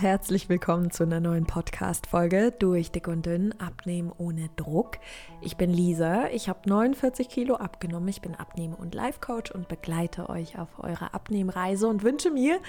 [0.00, 4.98] Herzlich willkommen zu einer neuen Podcast-Folge Durch Dick und Dünn, Abnehmen ohne Druck.
[5.40, 10.28] Ich bin Lisa, ich habe 49 Kilo abgenommen, ich bin Abnehmen- und Life-Coach und begleite
[10.28, 12.60] euch auf eurer Abnehmreise und wünsche mir,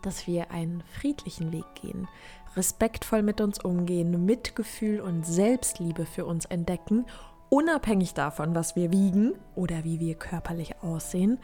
[0.00, 2.08] dass wir einen friedlichen Weg gehen,
[2.56, 7.04] respektvoll mit uns umgehen, Mitgefühl und Selbstliebe für uns entdecken,
[7.50, 11.38] unabhängig davon, was wir wiegen oder wie wir körperlich aussehen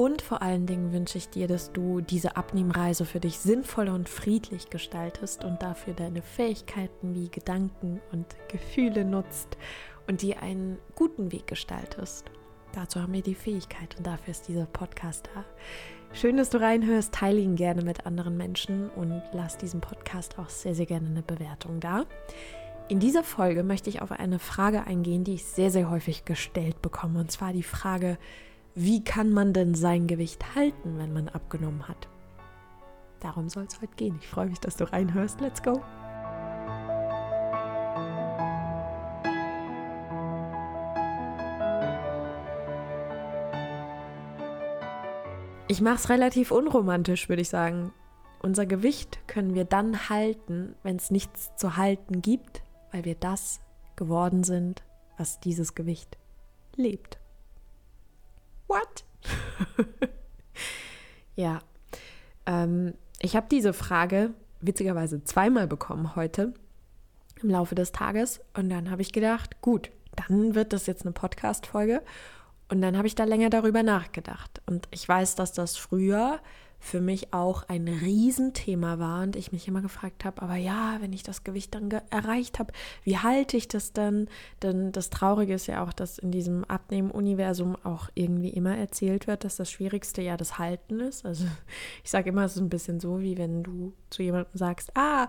[0.00, 4.08] und vor allen Dingen wünsche ich dir, dass du diese Abnehmreise für dich sinnvoll und
[4.08, 9.58] friedlich gestaltest und dafür deine Fähigkeiten wie Gedanken und Gefühle nutzt
[10.08, 12.30] und dir einen guten Weg gestaltest.
[12.72, 15.44] Dazu haben wir die Fähigkeit und dafür ist dieser Podcast da.
[16.14, 20.48] Schön, dass du reinhörst, teile ihn gerne mit anderen Menschen und lass diesem Podcast auch
[20.48, 22.06] sehr, sehr gerne eine Bewertung da.
[22.88, 26.80] In dieser Folge möchte ich auf eine Frage eingehen, die ich sehr, sehr häufig gestellt
[26.80, 27.20] bekomme.
[27.20, 28.16] Und zwar die Frage,
[28.74, 32.08] wie kann man denn sein Gewicht halten, wenn man abgenommen hat?
[33.20, 34.18] Darum soll es heute gehen.
[34.20, 35.40] Ich freue mich, dass du reinhörst.
[35.40, 35.82] Let's go!
[45.68, 47.92] Ich mache es relativ unromantisch, würde ich sagen.
[48.42, 53.60] Unser Gewicht können wir dann halten, wenn es nichts zu halten gibt, weil wir das
[53.94, 54.82] geworden sind,
[55.16, 56.16] was dieses Gewicht
[56.74, 57.19] lebt.
[58.70, 59.02] What?
[61.34, 61.58] ja.
[62.46, 66.54] Ähm, ich habe diese Frage witzigerweise zweimal bekommen heute
[67.42, 68.40] im Laufe des Tages.
[68.54, 72.00] Und dann habe ich gedacht, gut, dann wird das jetzt eine Podcast-Folge.
[72.68, 74.62] Und dann habe ich da länger darüber nachgedacht.
[74.66, 76.38] Und ich weiß, dass das früher
[76.80, 81.12] für mich auch ein Riesenthema war und ich mich immer gefragt habe, aber ja, wenn
[81.12, 82.72] ich das Gewicht dann erreicht habe,
[83.04, 84.28] wie halte ich das dann?
[84.62, 89.44] Denn das Traurige ist ja auch, dass in diesem Abnehmen-Universum auch irgendwie immer erzählt wird,
[89.44, 91.26] dass das Schwierigste ja das Halten ist.
[91.26, 91.44] Also
[92.02, 95.28] ich sage immer, es ist ein bisschen so, wie wenn du zu jemandem sagst, ah,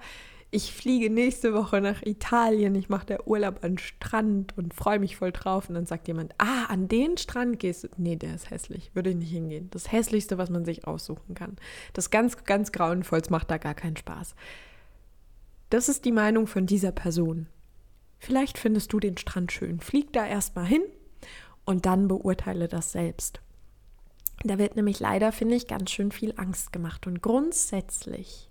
[0.53, 5.16] ich fliege nächste Woche nach Italien, ich mache der Urlaub an Strand und freue mich
[5.16, 5.69] voll drauf.
[5.69, 7.88] Und dann sagt jemand, ah, an den Strand gehst du.
[7.95, 9.69] Nee, der ist hässlich, würde ich nicht hingehen.
[9.72, 11.56] Das hässlichste, was man sich aussuchen kann.
[11.94, 14.35] Das ganz, ganz grauenvolles macht da gar keinen Spaß.
[15.69, 17.47] Das ist die Meinung von dieser Person.
[18.19, 19.79] Vielleicht findest du den Strand schön.
[19.79, 20.84] Flieg da erstmal hin
[21.63, 23.40] und dann beurteile das selbst.
[24.44, 27.07] Da wird nämlich leider, finde ich, ganz schön viel Angst gemacht.
[27.07, 28.50] Und grundsätzlich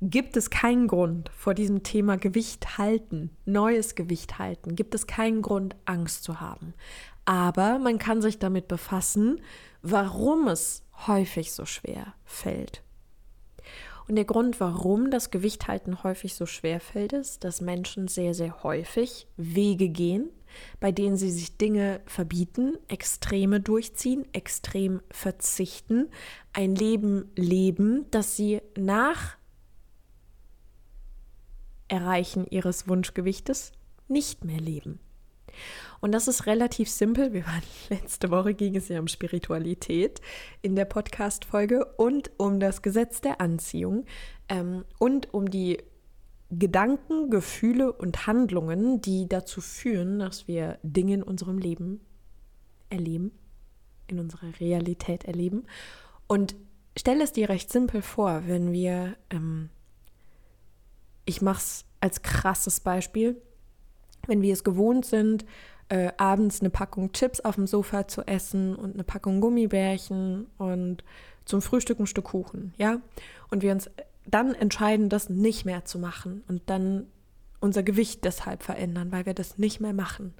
[0.00, 5.42] gibt es keinen Grund vor diesem Thema Gewicht halten, neues Gewicht halten, gibt es keinen
[5.42, 6.74] Grund, Angst zu haben.
[7.24, 9.40] Aber man kann sich damit befassen,
[9.82, 12.82] warum es häufig so schwer fällt.
[14.08, 18.34] Und der Grund, warum das Gewicht halten häufig so schwer fällt, ist, dass Menschen sehr,
[18.34, 20.30] sehr häufig Wege gehen,
[20.78, 26.08] bei denen sie sich Dinge verbieten, Extreme durchziehen, extrem verzichten,
[26.52, 29.36] ein Leben leben, das sie nach
[31.88, 33.72] Erreichen ihres Wunschgewichtes
[34.08, 35.00] nicht mehr leben.
[36.00, 37.32] Und das ist relativ simpel.
[37.32, 40.20] Wir waren letzte Woche ging es ja um Spiritualität
[40.62, 44.04] in der Podcast-Folge und um das Gesetz der Anziehung
[44.48, 45.78] ähm, und um die
[46.50, 52.00] Gedanken, Gefühle und Handlungen, die dazu führen, dass wir Dinge in unserem Leben
[52.88, 53.32] erleben,
[54.06, 55.64] in unserer Realität erleben.
[56.28, 56.54] Und
[56.96, 59.70] stell es dir recht simpel vor, wenn wir ähm,
[61.26, 63.36] ich mache es als krasses Beispiel.
[64.26, 65.44] Wenn wir es gewohnt sind,
[65.88, 71.04] äh, abends eine Packung Chips auf dem Sofa zu essen und eine Packung Gummibärchen und
[71.44, 73.00] zum Frühstück ein Stück Kuchen, ja?
[73.50, 73.90] Und wir uns
[74.26, 77.06] dann entscheiden, das nicht mehr zu machen und dann
[77.60, 80.34] unser Gewicht deshalb verändern, weil wir das nicht mehr machen.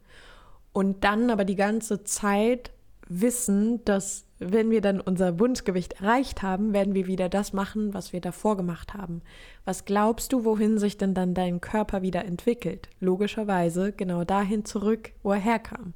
[0.72, 2.72] Und dann aber die ganze Zeit
[3.08, 8.12] wissen, dass wenn wir dann unser Wunschgewicht erreicht haben, werden wir wieder das machen, was
[8.12, 9.22] wir davor gemacht haben.
[9.64, 12.88] Was glaubst du, wohin sich denn dann dein Körper wieder entwickelt?
[13.00, 15.94] Logischerweise genau dahin zurück, wo er herkam.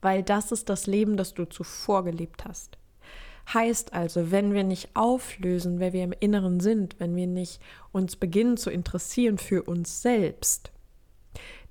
[0.00, 2.78] Weil das ist das Leben, das du zuvor gelebt hast.
[3.52, 7.60] Heißt also, wenn wir nicht auflösen, wer wir im Inneren sind, wenn wir nicht
[7.92, 10.72] uns beginnen zu interessieren für uns selbst,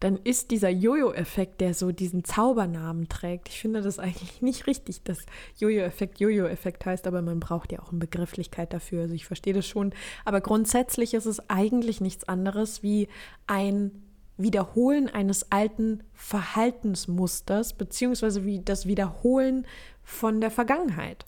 [0.04, 3.48] dann ist dieser Jojo-Effekt, der so diesen Zaubernamen trägt.
[3.48, 5.26] Ich finde das eigentlich nicht richtig, dass
[5.60, 9.04] Jojo-Effekt Jojo-Effekt heißt, aber man braucht ja auch eine Begrifflichkeit dafür.
[9.04, 9.94] Also ich verstehe das schon.
[10.26, 13.08] Aber grundsätzlich ist es eigentlich nichts anderes wie
[13.48, 13.92] ein
[14.36, 19.66] Wiederholen eines alten Verhaltensmusters, beziehungsweise wie das Wiederholen
[20.04, 21.26] von der Vergangenheit.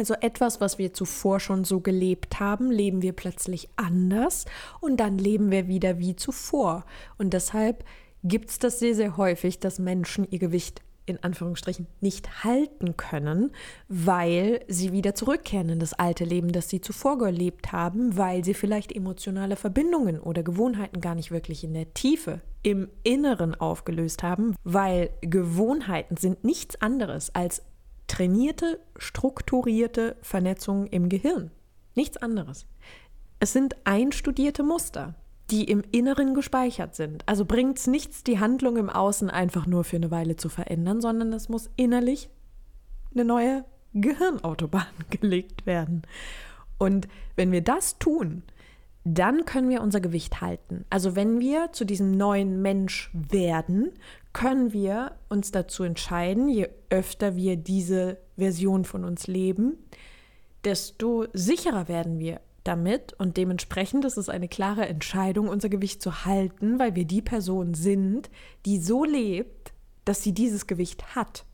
[0.00, 4.46] Also etwas, was wir zuvor schon so gelebt haben, leben wir plötzlich anders
[4.80, 6.86] und dann leben wir wieder wie zuvor.
[7.18, 7.84] Und deshalb
[8.24, 13.50] gibt es das sehr, sehr häufig, dass Menschen ihr Gewicht in Anführungsstrichen nicht halten können,
[13.88, 18.54] weil sie wieder zurückkehren in das alte Leben, das sie zuvor gelebt haben, weil sie
[18.54, 24.56] vielleicht emotionale Verbindungen oder Gewohnheiten gar nicht wirklich in der Tiefe, im Inneren aufgelöst haben,
[24.64, 27.62] weil Gewohnheiten sind nichts anderes als
[28.20, 31.50] trainierte, strukturierte Vernetzungen im Gehirn.
[31.94, 32.66] Nichts anderes.
[33.38, 35.14] Es sind einstudierte Muster
[35.50, 37.24] die im Inneren gespeichert sind.
[37.26, 41.00] Also bringt es nichts, die Handlung im Außen einfach nur für eine Weile zu verändern,
[41.00, 42.28] sondern es muss innerlich
[43.12, 46.02] eine neue Gehirnautobahn gelegt werden.
[46.78, 48.44] Und wenn wir das tun,
[49.04, 50.84] dann können wir unser Gewicht halten.
[50.90, 53.92] Also wenn wir zu diesem neuen Mensch werden,
[54.32, 59.78] können wir uns dazu entscheiden, je öfter wir diese Version von uns leben,
[60.64, 66.26] desto sicherer werden wir damit und dementsprechend ist es eine klare Entscheidung, unser Gewicht zu
[66.26, 68.30] halten, weil wir die Person sind,
[68.66, 69.72] die so lebt,
[70.04, 71.46] dass sie dieses Gewicht hat.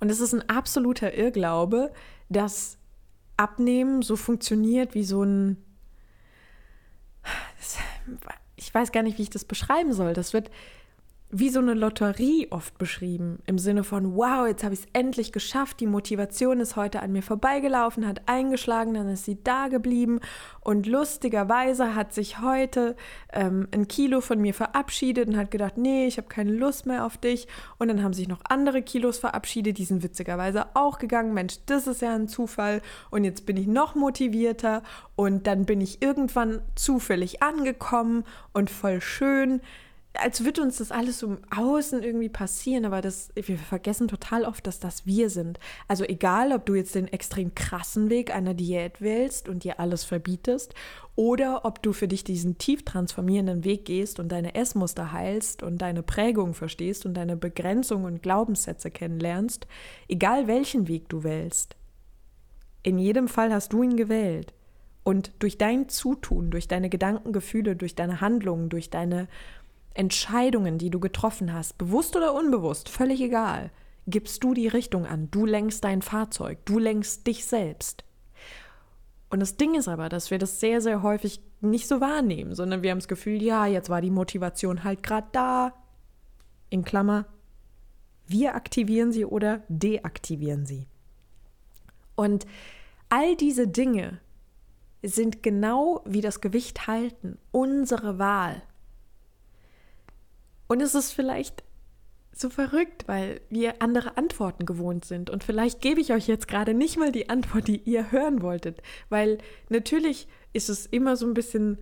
[0.00, 1.92] Und es ist ein absoluter Irrglaube,
[2.28, 2.77] dass
[3.38, 5.56] Abnehmen so funktioniert wie so ein...
[8.56, 10.12] Ich weiß gar nicht, wie ich das beschreiben soll.
[10.12, 10.50] Das wird
[11.30, 15.32] wie so eine Lotterie oft beschrieben, im Sinne von, wow, jetzt habe ich es endlich
[15.32, 20.20] geschafft, die Motivation ist heute an mir vorbeigelaufen, hat eingeschlagen, dann ist sie da geblieben
[20.68, 22.96] und lustigerweise hat sich heute
[23.32, 27.06] ähm, ein Kilo von mir verabschiedet und hat gedacht, nee, ich habe keine Lust mehr
[27.06, 27.48] auf dich.
[27.78, 31.86] Und dann haben sich noch andere Kilos verabschiedet, die sind witzigerweise auch gegangen, Mensch, das
[31.86, 32.82] ist ja ein Zufall.
[33.10, 34.82] Und jetzt bin ich noch motivierter.
[35.16, 39.60] Und dann bin ich irgendwann zufällig angekommen und voll schön
[40.14, 44.66] als würde uns das alles im Außen irgendwie passieren, aber das, wir vergessen total oft,
[44.66, 45.60] dass das wir sind.
[45.86, 50.04] Also egal, ob du jetzt den extrem krassen Weg einer Diät wählst und dir alles
[50.04, 50.74] verbietest
[51.14, 55.78] oder ob du für dich diesen tief transformierenden Weg gehst und deine Essmuster heilst und
[55.78, 59.66] deine Prägung verstehst und deine Begrenzungen und Glaubenssätze kennenlernst,
[60.08, 61.76] egal welchen Weg du wählst.
[62.82, 64.54] In jedem Fall hast du ihn gewählt.
[65.08, 69.26] Und durch dein Zutun, durch deine Gedanken, Gefühle, durch deine Handlungen, durch deine
[69.98, 73.70] Entscheidungen, die du getroffen hast, bewusst oder unbewusst, völlig egal,
[74.06, 75.28] gibst du die Richtung an.
[75.32, 78.04] Du lenkst dein Fahrzeug, du lenkst dich selbst.
[79.28, 82.82] Und das Ding ist aber, dass wir das sehr, sehr häufig nicht so wahrnehmen, sondern
[82.82, 85.74] wir haben das Gefühl, ja, jetzt war die Motivation halt gerade da.
[86.70, 87.26] In Klammer,
[88.28, 90.86] wir aktivieren sie oder deaktivieren sie.
[92.14, 92.46] Und
[93.08, 94.20] all diese Dinge
[95.02, 98.62] sind genau wie das Gewicht halten unsere Wahl.
[100.68, 101.64] Und es ist vielleicht
[102.32, 105.28] so verrückt, weil wir andere Antworten gewohnt sind.
[105.28, 108.80] Und vielleicht gebe ich euch jetzt gerade nicht mal die Antwort, die ihr hören wolltet.
[109.08, 109.38] Weil
[109.68, 111.78] natürlich ist es immer so ein bisschen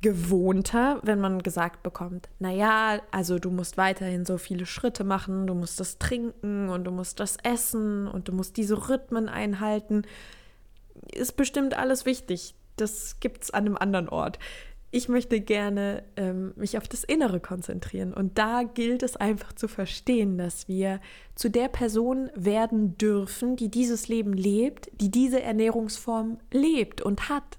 [0.00, 5.54] gewohnter, wenn man gesagt bekommt, naja, also du musst weiterhin so viele Schritte machen, du
[5.54, 10.02] musst das trinken und du musst das essen und du musst diese Rhythmen einhalten.
[11.12, 12.54] Ist bestimmt alles wichtig.
[12.76, 14.38] Das gibt es an einem anderen Ort
[14.92, 18.12] ich möchte gerne ähm, mich auf das Innere konzentrieren.
[18.12, 21.00] Und da gilt es einfach zu verstehen, dass wir
[21.36, 27.58] zu der Person werden dürfen, die dieses Leben lebt, die diese Ernährungsform lebt und hat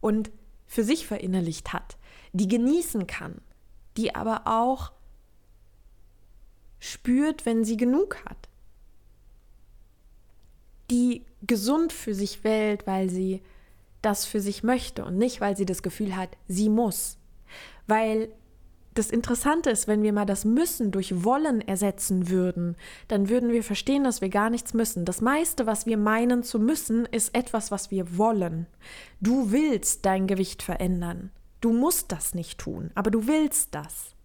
[0.00, 0.30] und
[0.66, 1.96] für sich verinnerlicht hat,
[2.32, 3.40] die genießen kann,
[3.96, 4.92] die aber auch
[6.78, 8.50] spürt, wenn sie genug hat,
[10.90, 13.40] die gesund für sich wählt, weil sie
[14.06, 17.18] das für sich möchte und nicht, weil sie das Gefühl hat, sie muss.
[17.86, 18.30] Weil
[18.94, 22.76] das Interessante ist, wenn wir mal das Müssen durch Wollen ersetzen würden,
[23.08, 25.04] dann würden wir verstehen, dass wir gar nichts müssen.
[25.04, 28.66] Das meiste, was wir meinen zu müssen, ist etwas, was wir wollen.
[29.20, 31.30] Du willst dein Gewicht verändern.
[31.60, 34.15] Du musst das nicht tun, aber du willst das.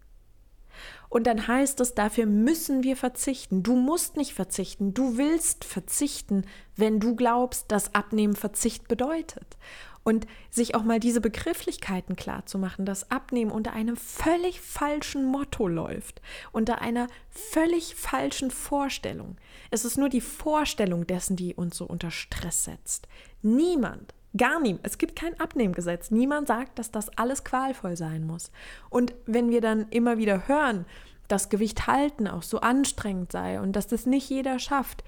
[1.12, 3.64] Und dann heißt es, dafür müssen wir verzichten.
[3.64, 6.46] Du musst nicht verzichten, du willst verzichten,
[6.78, 9.58] wenn du glaubst, dass Abnehmen Verzicht bedeutet.
[10.04, 15.26] Und sich auch mal diese Begrifflichkeiten klar zu machen, dass Abnehmen unter einem völlig falschen
[15.26, 16.22] Motto läuft,
[16.54, 19.36] unter einer völlig falschen Vorstellung.
[19.70, 23.10] Es ist nur die Vorstellung dessen, die uns so unter Stress setzt.
[23.42, 24.86] Niemand Gar niemand.
[24.86, 26.12] Es gibt kein Abnehmgesetz.
[26.12, 28.52] Niemand sagt, dass das alles qualvoll sein muss.
[28.90, 30.86] Und wenn wir dann immer wieder hören,
[31.28, 35.04] dass Gewicht halten auch so anstrengend sei und dass das nicht jeder schafft.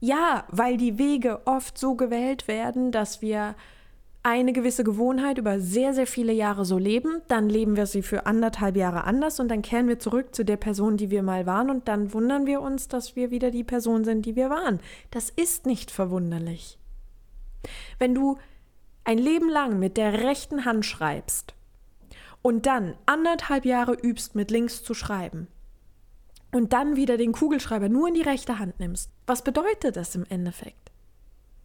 [0.00, 3.54] Ja, weil die Wege oft so gewählt werden, dass wir
[4.22, 8.26] eine gewisse Gewohnheit über sehr, sehr viele Jahre so leben, dann leben wir sie für
[8.26, 11.70] anderthalb Jahre anders und dann kehren wir zurück zu der Person, die wir mal waren
[11.70, 14.80] und dann wundern wir uns, dass wir wieder die Person sind, die wir waren.
[15.12, 16.76] Das ist nicht verwunderlich.
[17.98, 18.38] Wenn du
[19.04, 21.54] ein Leben lang mit der rechten Hand schreibst
[22.42, 25.48] und dann anderthalb Jahre übst, mit links zu schreiben
[26.52, 30.24] und dann wieder den Kugelschreiber nur in die rechte Hand nimmst, was bedeutet das im
[30.28, 30.90] Endeffekt?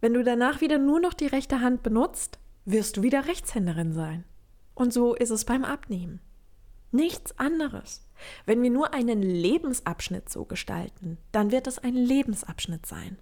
[0.00, 4.24] Wenn du danach wieder nur noch die rechte Hand benutzt, wirst du wieder Rechtshänderin sein.
[4.74, 6.20] Und so ist es beim Abnehmen.
[6.90, 8.06] Nichts anderes.
[8.46, 13.18] Wenn wir nur einen Lebensabschnitt so gestalten, dann wird es ein Lebensabschnitt sein.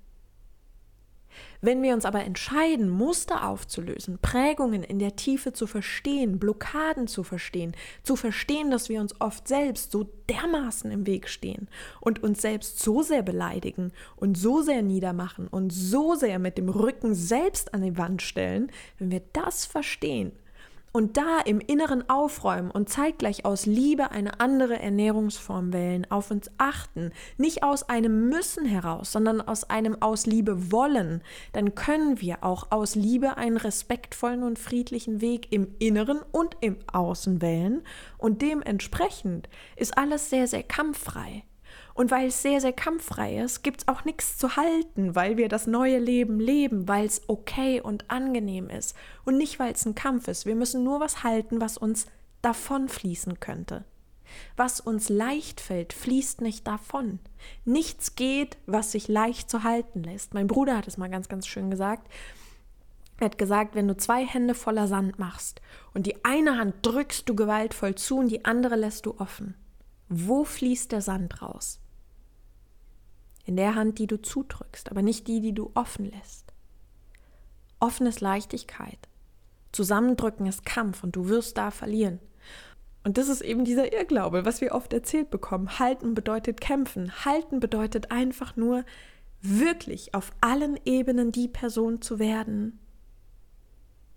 [1.61, 7.23] Wenn wir uns aber entscheiden, Muster aufzulösen, Prägungen in der Tiefe zu verstehen, Blockaden zu
[7.23, 11.69] verstehen, zu verstehen, dass wir uns oft selbst so dermaßen im Weg stehen
[12.01, 16.69] und uns selbst so sehr beleidigen und so sehr niedermachen und so sehr mit dem
[16.69, 20.33] Rücken selbst an die Wand stellen, wenn wir das verstehen,
[20.92, 26.50] und da im Inneren aufräumen und zeitgleich aus Liebe eine andere Ernährungsform wählen, auf uns
[26.59, 32.42] achten, nicht aus einem Müssen heraus, sondern aus einem aus Liebe wollen, dann können wir
[32.42, 37.82] auch aus Liebe einen respektvollen und friedlichen Weg im Inneren und im Außen wählen.
[38.18, 41.44] Und dementsprechend ist alles sehr, sehr kampffrei.
[41.94, 45.49] Und weil es sehr, sehr kampffrei ist, gibt es auch nichts zu halten, weil wir
[45.49, 49.94] das neue Leben leben, weil es okay und angenehm ist und nicht, weil es ein
[49.94, 50.47] Kampf ist.
[50.47, 52.06] Wir müssen nur was halten, was uns
[52.42, 53.85] davon fließen könnte.
[54.56, 57.18] Was uns leicht fällt, fließt nicht davon.
[57.64, 60.35] Nichts geht, was sich leicht zu halten lässt.
[60.35, 62.09] Mein Bruder hat es mal ganz, ganz schön gesagt.
[63.18, 65.61] Er hat gesagt, wenn du zwei Hände voller Sand machst
[65.92, 69.54] und die eine Hand drückst du gewaltvoll zu und die andere lässt du offen,
[70.11, 71.79] wo fließt der Sand raus?
[73.45, 76.52] In der Hand, die du zudrückst, aber nicht die, die du offen lässt.
[77.79, 78.99] Offen ist Leichtigkeit.
[79.71, 82.19] Zusammendrücken ist Kampf und du wirst da verlieren.
[83.05, 85.79] Und das ist eben dieser Irrglaube, was wir oft erzählt bekommen.
[85.79, 87.25] Halten bedeutet kämpfen.
[87.25, 88.85] Halten bedeutet einfach nur
[89.40, 92.81] wirklich auf allen Ebenen die Person zu werden,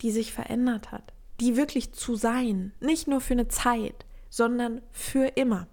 [0.02, 1.14] die sich verändert hat.
[1.40, 2.74] Die wirklich zu sein.
[2.82, 5.68] Nicht nur für eine Zeit, sondern für immer.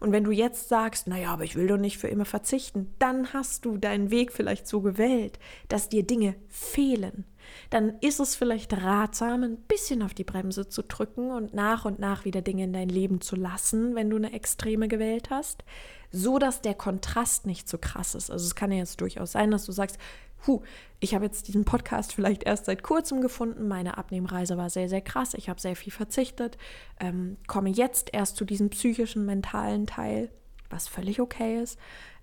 [0.00, 3.32] Und wenn du jetzt sagst, naja, aber ich will doch nicht für immer verzichten, dann
[3.32, 7.24] hast du deinen Weg vielleicht so gewählt, dass dir Dinge fehlen.
[7.70, 11.98] Dann ist es vielleicht ratsam, ein bisschen auf die Bremse zu drücken und nach und
[11.98, 15.64] nach wieder Dinge in dein Leben zu lassen, wenn du eine Extreme gewählt hast,
[16.10, 18.30] so dass der Kontrast nicht so krass ist.
[18.30, 19.98] Also es kann ja jetzt durchaus sein, dass du sagst,
[20.46, 20.62] Huh,
[21.00, 23.68] ich habe jetzt diesen Podcast vielleicht erst seit kurzem gefunden.
[23.68, 25.34] Meine Abnehmreise war sehr, sehr krass.
[25.34, 26.58] Ich habe sehr viel verzichtet.
[27.00, 30.30] Ähm, komme jetzt erst zu diesem psychischen, mentalen Teil,
[30.70, 31.78] was völlig okay ist.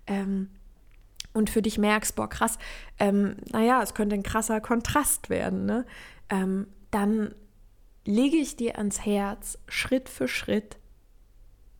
[0.06, 0.50] Ähm,
[1.32, 2.58] und für dich merkst, boah, krass,
[2.98, 5.84] ähm, naja, es könnte ein krasser Kontrast werden, ne?
[6.30, 7.34] Ähm, dann
[8.06, 10.78] lege ich dir ans Herz, Schritt für Schritt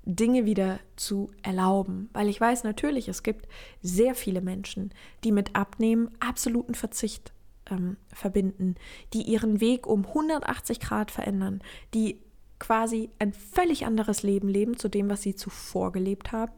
[0.07, 2.09] Dinge wieder zu erlauben.
[2.13, 3.47] Weil ich weiß natürlich, es gibt
[3.83, 4.95] sehr viele Menschen,
[5.25, 7.33] die mit Abnehmen absoluten Verzicht
[7.71, 8.77] ähm, verbinden,
[9.13, 11.61] die ihren Weg um 180 Grad verändern,
[11.93, 12.21] die
[12.59, 16.55] quasi ein völlig anderes Leben leben zu dem, was sie zuvor gelebt haben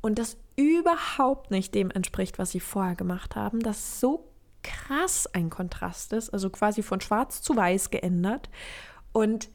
[0.00, 4.30] und das überhaupt nicht dem entspricht, was sie vorher gemacht haben, das so
[4.62, 8.48] krass ein Kontrast ist, also quasi von schwarz zu weiß geändert
[9.12, 9.50] und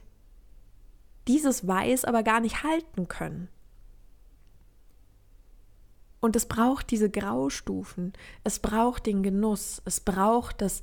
[1.29, 3.47] dieses Weiß aber gar nicht halten können.
[6.19, 10.81] Und es braucht diese Graustufen, es braucht den Genuss, es braucht das,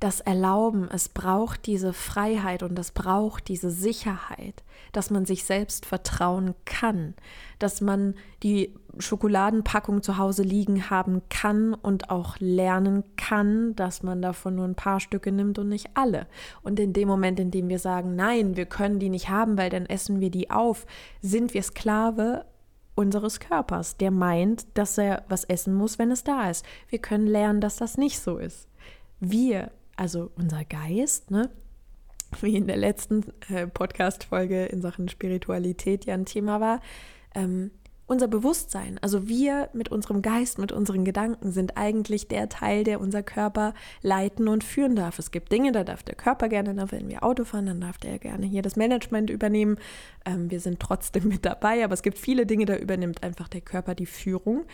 [0.00, 4.62] das Erlauben, es braucht diese Freiheit und es braucht diese Sicherheit,
[4.92, 7.14] dass man sich selbst vertrauen kann,
[7.58, 14.22] dass man die Schokoladenpackung zu Hause liegen haben kann und auch lernen kann, dass man
[14.22, 16.26] davon nur ein paar Stücke nimmt und nicht alle.
[16.62, 19.70] Und in dem Moment, in dem wir sagen, nein, wir können die nicht haben, weil
[19.70, 20.86] dann essen wir die auf,
[21.20, 22.44] sind wir Sklave
[22.94, 26.64] unseres Körpers, der meint, dass er was essen muss, wenn es da ist.
[26.88, 28.68] Wir können lernen, dass das nicht so ist.
[29.18, 31.50] Wir also unser Geist, ne?
[32.40, 36.80] wie in der letzten äh, Podcast-Folge in Sachen Spiritualität ja ein Thema war,
[37.34, 37.70] ähm,
[38.06, 43.00] unser Bewusstsein, also wir mit unserem Geist, mit unseren Gedanken sind eigentlich der Teil, der
[43.00, 45.18] unser Körper leiten und führen darf.
[45.18, 48.18] Es gibt Dinge, da darf der Körper gerne, wenn wir Auto fahren, dann darf der
[48.18, 49.78] gerne hier das Management übernehmen.
[50.26, 53.62] Ähm, wir sind trotzdem mit dabei, aber es gibt viele Dinge, da übernimmt einfach der
[53.62, 54.64] Körper die Führung.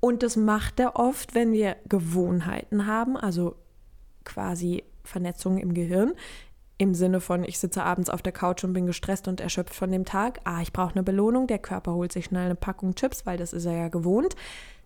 [0.00, 3.56] Und das macht er oft, wenn wir Gewohnheiten haben, also
[4.24, 6.12] quasi Vernetzung im Gehirn.
[6.80, 9.90] Im Sinne von, ich sitze abends auf der Couch und bin gestresst und erschöpft von
[9.90, 10.40] dem Tag.
[10.44, 11.48] Ah, ich brauche eine Belohnung.
[11.48, 14.36] Der Körper holt sich schnell eine Packung Chips, weil das ist er ja gewohnt.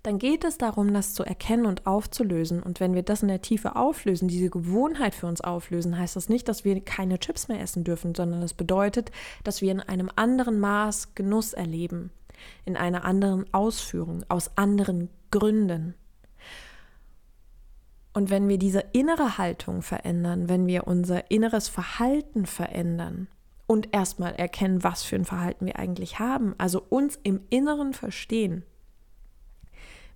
[0.03, 2.63] Dann geht es darum, das zu erkennen und aufzulösen.
[2.63, 6.31] Und wenn wir das in der Tiefe auflösen, diese Gewohnheit für uns auflösen, heißt das
[6.31, 9.13] nicht, dass wir keine Chips mehr essen dürfen, sondern das bedeutet,
[9.45, 12.11] dass wir in einem anderen Maß Genuss erleben,
[12.65, 15.95] in einer anderen Ausführung, aus anderen Gründen.
[18.13, 23.29] Und wenn wir diese innere Haltung verändern, wenn wir unser inneres Verhalten verändern
[23.67, 28.65] und erstmal erkennen, was für ein Verhalten wir eigentlich haben, also uns im Inneren verstehen,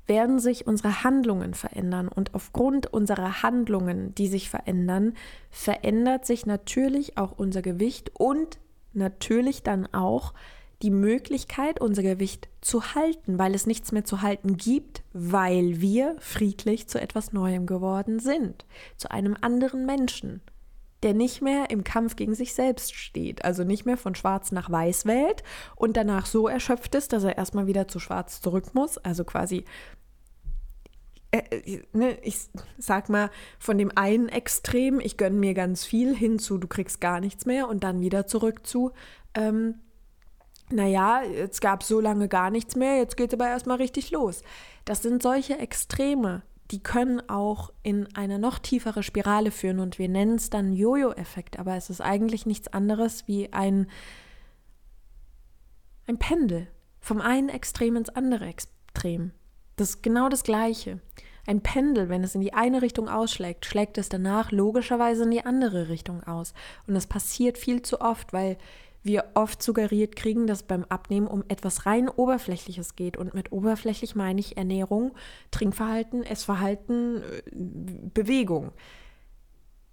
[0.07, 2.09] werden sich unsere Handlungen verändern.
[2.09, 5.15] Und aufgrund unserer Handlungen, die sich verändern,
[5.51, 8.59] verändert sich natürlich auch unser Gewicht und
[8.93, 10.33] natürlich dann auch
[10.83, 16.17] die Möglichkeit, unser Gewicht zu halten, weil es nichts mehr zu halten gibt, weil wir
[16.19, 18.67] friedlich zu etwas Neuem geworden sind,
[18.97, 20.43] zu einem anderen Menschen,
[21.03, 24.71] der nicht mehr im Kampf gegen sich selbst steht, also nicht mehr von schwarz nach
[24.71, 25.43] weiß wählt
[25.77, 29.65] und danach so erschöpft ist, dass er erstmal wieder zu schwarz zurück muss, also quasi
[31.31, 32.39] äh, äh, ne, ich
[32.79, 37.01] sag mal, von dem einen Extrem, ich gönne mir ganz viel, hin zu, du kriegst
[37.01, 38.93] gar nichts mehr und dann wieder zurück zu,
[39.35, 39.77] ähm,
[40.71, 44.11] naja, jetzt gab es so lange gar nichts mehr, jetzt geht es aber erstmal richtig
[44.11, 44.43] los.
[44.85, 50.09] Das sind solche Extreme, die können auch in eine noch tiefere Spirale führen und wir
[50.09, 53.89] nennen es dann Jojo-Effekt, aber es ist eigentlich nichts anderes wie ein,
[56.07, 56.67] ein Pendel
[56.99, 59.31] vom einen Extrem ins andere Extrem.
[59.77, 61.01] Das ist genau das Gleiche.
[61.47, 65.45] Ein Pendel, wenn es in die eine Richtung ausschlägt, schlägt es danach logischerweise in die
[65.45, 66.55] andere Richtung aus.
[66.89, 68.59] Und das passiert viel zu oft, weil
[69.07, 73.17] wir oft suggeriert kriegen, dass beim Abnehmen um etwas rein Oberflächliches geht.
[73.17, 75.13] Und mit oberflächlich meine ich Ernährung,
[75.51, 77.43] Trinkverhalten, Essverhalten, äh,
[78.13, 78.73] Bewegung.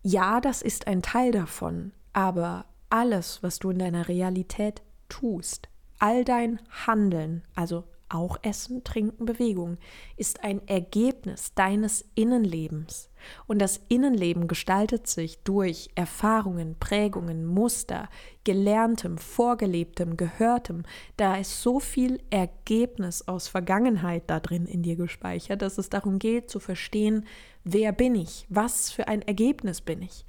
[0.02, 6.26] Ja, das ist ein Teil davon, aber alles, was du in deiner Realität tust, all
[6.26, 9.78] dein Handeln, also auch Essen, Trinken, Bewegung,
[10.18, 13.10] ist ein Ergebnis deines Innenlebens.
[13.48, 18.10] Und das Innenleben gestaltet sich durch Erfahrungen, Prägungen, Muster,
[18.44, 20.84] gelerntem, vorgelebtem, gehörtem.
[21.18, 26.20] Da ist so viel Ergebnis aus Vergangenheit da drin in dir gespeichert, dass es darum
[26.20, 27.26] geht zu verstehen,
[27.64, 30.26] wer bin ich, was für ein Ergebnis bin ich.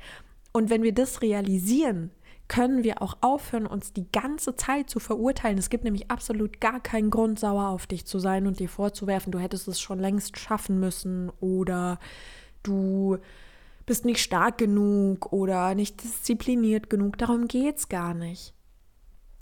[0.52, 2.12] Und wenn wir das realisieren,
[2.48, 5.58] können wir auch aufhören, uns die ganze Zeit zu verurteilen.
[5.58, 9.32] Es gibt nämlich absolut gar keinen Grund, sauer auf dich zu sein und dir vorzuwerfen,
[9.32, 11.98] du hättest es schon längst schaffen müssen oder
[12.62, 13.18] du
[13.86, 17.18] bist nicht stark genug oder nicht diszipliniert genug.
[17.18, 18.54] Darum geht es gar nicht.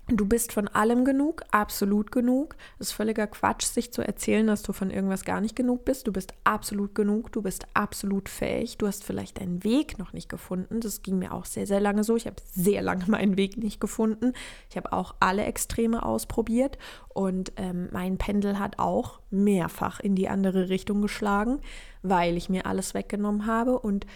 [0.09, 2.57] Du bist von allem genug, absolut genug.
[2.81, 6.09] Es ist völliger Quatsch, sich zu erzählen, dass du von irgendwas gar nicht genug bist.
[6.09, 8.79] Du bist absolut genug, du bist absolut fähig.
[8.79, 10.81] Du hast vielleicht deinen Weg noch nicht gefunden.
[10.81, 12.17] Das ging mir auch sehr, sehr lange so.
[12.17, 14.33] Ich habe sehr lange meinen Weg nicht gefunden.
[14.69, 20.29] Ich habe auch alle Extreme ausprobiert und ähm, mein Pendel hat auch mehrfach in die
[20.29, 21.61] andere Richtung geschlagen,
[22.03, 24.07] weil ich mir alles weggenommen habe und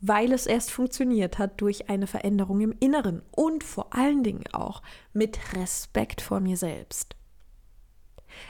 [0.00, 4.82] weil es erst funktioniert hat durch eine Veränderung im Inneren und vor allen Dingen auch
[5.12, 7.16] mit Respekt vor mir selbst.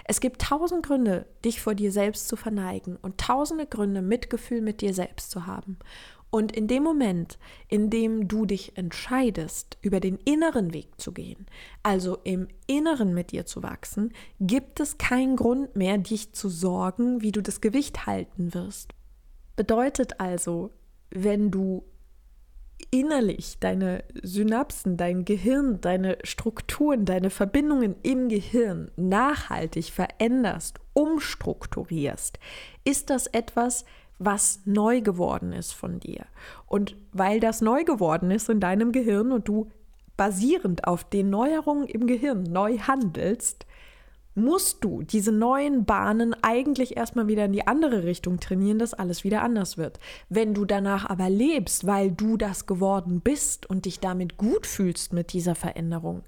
[0.05, 4.81] Es gibt tausend Gründe, dich vor dir selbst zu verneigen und tausende Gründe, Mitgefühl mit
[4.81, 5.79] dir selbst zu haben.
[6.31, 11.47] Und in dem Moment, in dem du dich entscheidest, über den inneren Weg zu gehen,
[11.83, 17.21] also im Inneren mit dir zu wachsen, gibt es keinen Grund mehr, dich zu sorgen,
[17.21, 18.93] wie du das Gewicht halten wirst.
[19.57, 20.71] Bedeutet also,
[21.11, 21.85] wenn du
[22.91, 32.39] innerlich deine Synapsen, dein Gehirn, deine Strukturen, deine Verbindungen im Gehirn nachhaltig veränderst, umstrukturierst,
[32.85, 33.85] ist das etwas,
[34.19, 36.27] was neu geworden ist von dir.
[36.67, 39.71] Und weil das neu geworden ist in deinem Gehirn und du
[40.17, 43.65] basierend auf den Neuerungen im Gehirn neu handelst,
[44.35, 49.25] musst du diese neuen Bahnen eigentlich erstmal wieder in die andere Richtung trainieren, dass alles
[49.25, 49.99] wieder anders wird.
[50.29, 55.13] Wenn du danach aber lebst, weil du das geworden bist und dich damit gut fühlst
[55.13, 56.23] mit dieser Veränderung,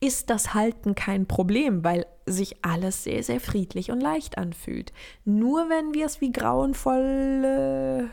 [0.00, 4.92] ist das Halten kein Problem, weil sich alles sehr, sehr friedlich und leicht anfühlt.
[5.24, 8.10] Nur wenn wir es wie grauenvoll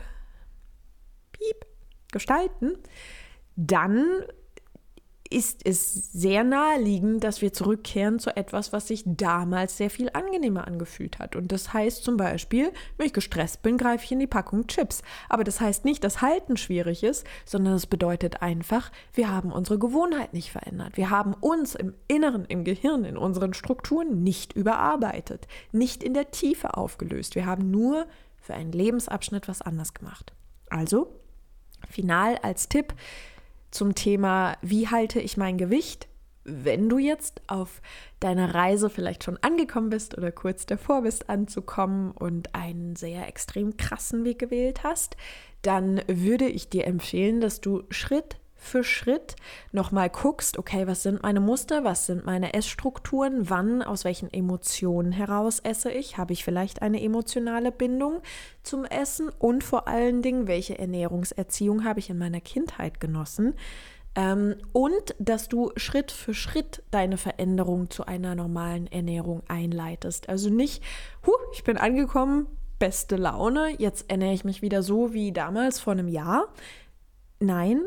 [1.32, 1.66] Piep
[2.12, 2.76] gestalten,
[3.56, 4.04] dann
[5.32, 10.66] ist es sehr naheliegend, dass wir zurückkehren zu etwas, was sich damals sehr viel angenehmer
[10.66, 11.36] angefühlt hat.
[11.36, 15.02] Und das heißt zum Beispiel, wenn ich gestresst bin, greife ich in die Packung Chips.
[15.28, 19.78] Aber das heißt nicht, dass Halten schwierig ist, sondern es bedeutet einfach, wir haben unsere
[19.78, 20.96] Gewohnheit nicht verändert.
[20.96, 26.32] Wir haben uns im Inneren, im Gehirn, in unseren Strukturen nicht überarbeitet, nicht in der
[26.32, 27.36] Tiefe aufgelöst.
[27.36, 28.06] Wir haben nur
[28.40, 30.32] für einen Lebensabschnitt was anders gemacht.
[30.70, 31.14] Also,
[31.88, 32.94] final als Tipp,
[33.70, 36.08] zum Thema, wie halte ich mein Gewicht?
[36.44, 37.82] Wenn du jetzt auf
[38.18, 43.76] deiner Reise vielleicht schon angekommen bist oder kurz davor bist anzukommen und einen sehr extrem
[43.76, 45.16] krassen Weg gewählt hast,
[45.62, 49.36] dann würde ich dir empfehlen, dass du Schritt für Schritt
[49.72, 55.12] nochmal guckst, okay, was sind meine Muster, was sind meine Essstrukturen, wann, aus welchen Emotionen
[55.12, 58.20] heraus esse ich, habe ich vielleicht eine emotionale Bindung
[58.62, 63.54] zum Essen und vor allen Dingen, welche Ernährungserziehung habe ich in meiner Kindheit genossen.
[64.14, 70.28] Ähm, und dass du Schritt für Schritt deine Veränderung zu einer normalen Ernährung einleitest.
[70.28, 70.82] Also nicht,
[71.26, 72.46] huh, ich bin angekommen,
[72.78, 76.48] beste Laune, jetzt ernähre ich mich wieder so wie damals vor einem Jahr.
[77.38, 77.80] Nein,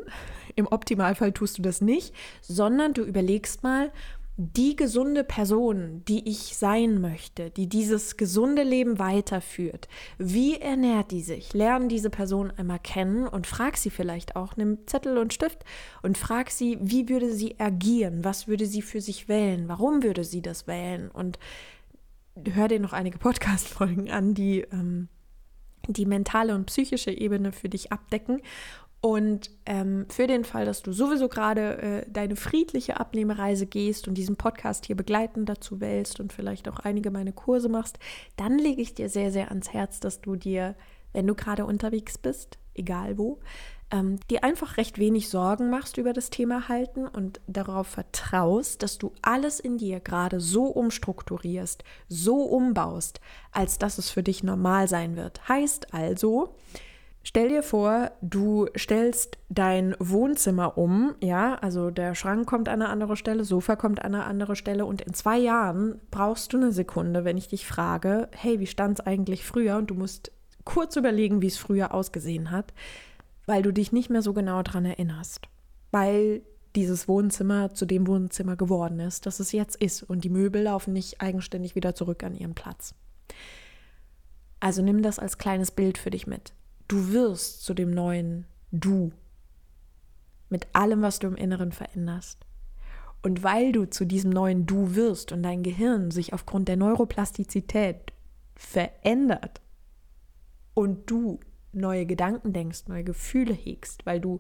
[0.55, 3.91] im Optimalfall tust du das nicht, sondern du überlegst mal,
[4.35, 9.87] die gesunde Person, die ich sein möchte, die dieses gesunde Leben weiterführt,
[10.17, 11.53] wie ernährt die sich?
[11.53, 15.63] Lern diese Person einmal kennen und frag sie vielleicht auch, nimm Zettel und Stift
[16.01, 18.23] und frag sie, wie würde sie agieren?
[18.23, 19.67] Was würde sie für sich wählen?
[19.67, 21.11] Warum würde sie das wählen?
[21.11, 21.37] Und
[22.35, 25.09] hör dir noch einige Podcast-Folgen an, die ähm,
[25.87, 28.41] die mentale und psychische Ebene für dich abdecken
[29.05, 34.13] und ähm, für den Fall, dass du sowieso gerade äh, deine friedliche Abnehmereise gehst und
[34.13, 37.99] diesen Podcast hier begleitend dazu wählst und vielleicht auch einige meine Kurse machst,
[38.37, 40.75] dann lege ich dir sehr, sehr ans Herz, dass du dir,
[41.11, 43.41] wenn du gerade unterwegs bist, egal wo,
[43.91, 48.99] ähm, dir einfach recht wenig Sorgen machst über das Thema Halten und darauf vertraust, dass
[48.99, 53.19] du alles in dir gerade so umstrukturierst, so umbaust,
[53.51, 55.49] als dass es für dich normal sein wird.
[55.49, 56.55] Heißt also,
[57.25, 62.89] Stell dir vor, du stellst dein Wohnzimmer um, ja, also der Schrank kommt an eine
[62.89, 66.73] andere Stelle, Sofa kommt an eine andere Stelle und in zwei Jahren brauchst du eine
[66.73, 69.77] Sekunde, wenn ich dich frage, hey, wie stand es eigentlich früher?
[69.77, 70.33] Und du musst
[70.65, 72.73] kurz überlegen, wie es früher ausgesehen hat,
[73.45, 75.47] weil du dich nicht mehr so genau daran erinnerst,
[75.91, 76.41] weil
[76.75, 80.91] dieses Wohnzimmer zu dem Wohnzimmer geworden ist, das es jetzt ist und die Möbel laufen
[80.91, 82.95] nicht eigenständig wieder zurück an ihren Platz.
[84.59, 86.53] Also nimm das als kleines Bild für dich mit.
[86.88, 89.12] Du wirst zu dem neuen Du.
[90.50, 92.46] Mit allem, was du im Inneren veränderst.
[93.22, 98.12] Und weil du zu diesem neuen Du wirst und dein Gehirn sich aufgrund der Neuroplastizität
[98.56, 99.62] verändert
[100.74, 101.39] und du
[101.72, 104.39] neue Gedanken denkst, neue Gefühle hegst, weil du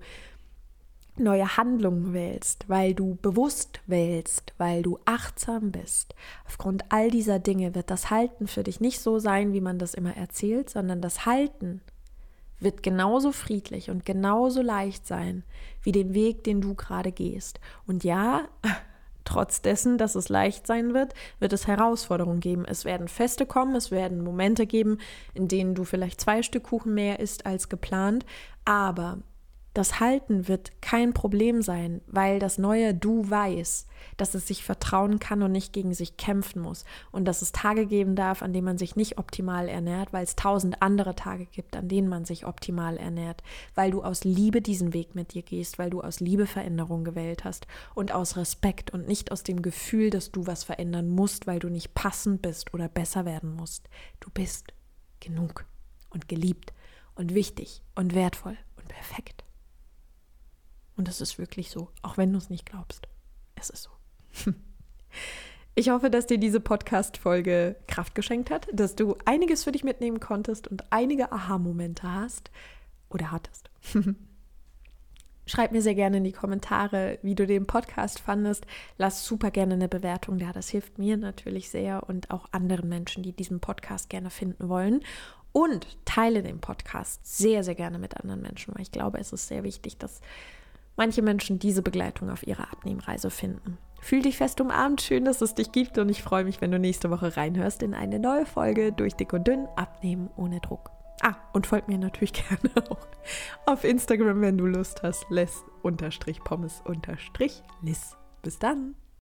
[1.15, 6.15] neue Handlungen wählst, weil du bewusst wählst, weil du achtsam bist.
[6.45, 9.93] Aufgrund all dieser Dinge wird das Halten für dich nicht so sein, wie man das
[9.93, 11.81] immer erzählt, sondern das Halten
[12.63, 15.43] wird genauso friedlich und genauso leicht sein
[15.81, 17.59] wie den Weg, den du gerade gehst.
[17.85, 18.47] Und ja,
[19.25, 22.65] trotz dessen, dass es leicht sein wird, wird es Herausforderungen geben.
[22.65, 24.99] Es werden Feste kommen, es werden Momente geben,
[25.33, 28.25] in denen du vielleicht zwei Stück Kuchen mehr isst als geplant,
[28.65, 29.19] aber
[29.73, 35.17] das Halten wird kein Problem sein, weil das neue Du weiß, dass es sich vertrauen
[35.17, 38.65] kann und nicht gegen sich kämpfen muss und dass es Tage geben darf, an denen
[38.65, 42.45] man sich nicht optimal ernährt, weil es tausend andere Tage gibt, an denen man sich
[42.45, 43.41] optimal ernährt,
[43.73, 47.43] weil du aus Liebe diesen Weg mit dir gehst, weil du aus Liebe Veränderung gewählt
[47.43, 51.59] hast und aus Respekt und nicht aus dem Gefühl, dass du was verändern musst, weil
[51.59, 53.89] du nicht passend bist oder besser werden musst.
[54.19, 54.73] Du bist
[55.19, 55.65] genug
[56.11, 56.73] und geliebt
[57.15, 59.42] und wichtig und wertvoll und perfekt.
[60.95, 63.07] Und es ist wirklich so, auch wenn du es nicht glaubst.
[63.55, 64.51] Es ist so.
[65.75, 70.19] Ich hoffe, dass dir diese Podcast-Folge Kraft geschenkt hat, dass du einiges für dich mitnehmen
[70.19, 72.51] konntest und einige Aha-Momente hast
[73.09, 73.71] oder hattest.
[75.47, 78.67] Schreib mir sehr gerne in die Kommentare, wie du den Podcast fandest.
[78.99, 80.53] Lass super gerne eine Bewertung da.
[80.53, 85.01] Das hilft mir natürlich sehr und auch anderen Menschen, die diesen Podcast gerne finden wollen.
[85.53, 89.47] Und teile den Podcast sehr, sehr gerne mit anderen Menschen, weil ich glaube, es ist
[89.47, 90.21] sehr wichtig, dass
[90.95, 93.77] manche Menschen diese Begleitung auf ihrer Abnehmreise finden.
[94.01, 96.79] Fühl dich fest umarmt, schön, dass es dich gibt und ich freue mich, wenn du
[96.79, 100.91] nächste Woche reinhörst in eine neue Folge durch Dick und Dünn, Abnehmen ohne Druck.
[101.21, 103.07] Ah, und folg mir natürlich gerne auch
[103.65, 105.25] auf Instagram, wenn du Lust hast.
[105.29, 108.17] Les-Pommes-Liss.
[108.41, 108.95] Bis dann.